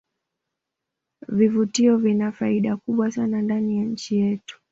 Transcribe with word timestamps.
vivutio 1.27 1.97
vina 1.97 2.31
faida 2.31 2.77
kubwa 2.77 3.11
sana 3.11 3.41
ndani 3.41 3.77
ya 3.77 3.83
nchi 3.85 4.15
yetu 4.17 4.59